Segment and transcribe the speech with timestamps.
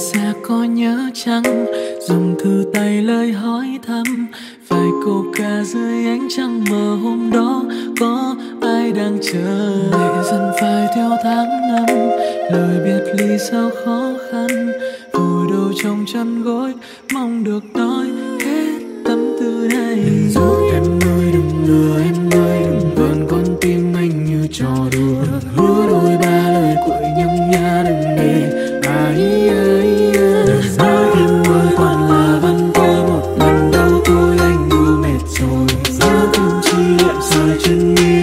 [0.00, 1.66] sẽ có nhớ chăng?
[2.08, 4.26] Dùng thư tay lời hỏi thăm
[4.68, 7.62] phải câu ca dưới ánh trăng mờ hôm đó.
[8.00, 9.74] Có ai đang chờ?
[9.92, 11.96] Lệ dần phải theo tháng năm,
[12.52, 14.72] lời biệt ly sao khó khăn?
[15.12, 16.72] Vùi đầu trong chăn gối,
[17.12, 18.06] mong được nói
[18.44, 20.04] hết tâm tư này.
[20.34, 20.59] Ừ.
[36.98, 38.19] thương chi chân rời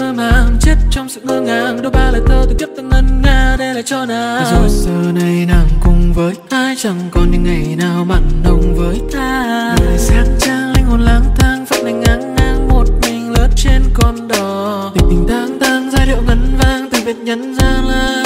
[0.00, 1.82] mơ màng chết trong sự ngơ ngàng.
[1.82, 4.44] Đôi ba lời thơ từng kiếp từng ngân nga để lại cho nàng.
[4.52, 9.00] Rồi giờ này nàng cùng với ai chẳng còn những ngày nào mặn nồng với
[9.12, 9.74] ta.
[9.80, 13.82] Người sáng trang linh hồn lang thang phận anh ngang ngang một mình lướt trên
[13.94, 14.90] con đò.
[14.94, 18.24] Tình tình tang tang giai điệu ngân vang từ biệt nhân gian là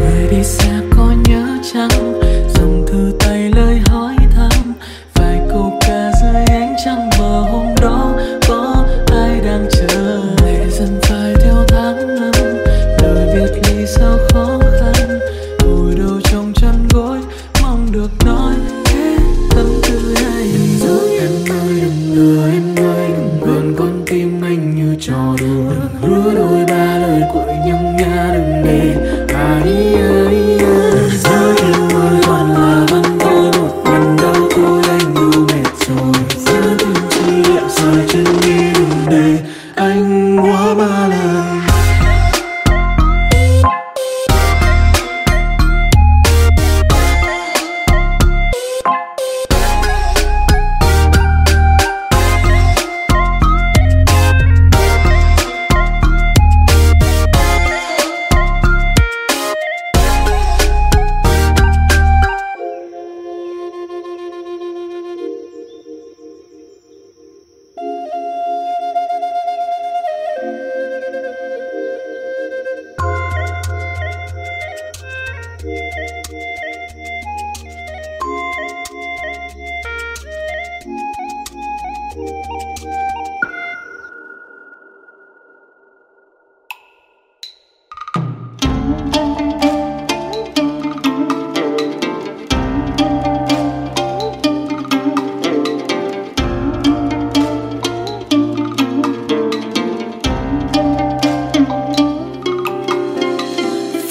[0.00, 2.13] người đi xa có nhớ chăng
[23.64, 25.72] còn con tim anh như trò đùa.
[26.00, 28.96] Hứa đôi ba lời quậy nhăm nha đừng để.
[29.34, 30.58] Ai ơi
[31.24, 36.12] rồi em ơi toàn là văn tôi một lần đau tôi anh đủ mệt rồi.
[36.44, 38.24] Nhớ thương chi lại rời chân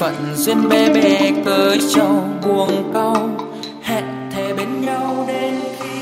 [0.04, 3.16] phận duyên bê bê cớ trâu buông câu
[3.82, 5.93] hẹn thề bên nhau đến khi